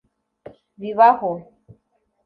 Bibaho 0.79 1.31